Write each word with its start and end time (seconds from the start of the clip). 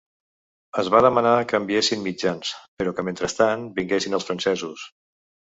Es 0.83 0.87
va 0.93 1.01
demanar 1.05 1.33
que 1.51 1.59
enviessin 1.63 2.01
mitjans, 2.07 2.55
però 2.81 2.95
que 3.01 3.05
mentrestant 3.11 3.69
vinguessin 3.79 4.19
els 4.21 4.29
francesos. 4.31 4.91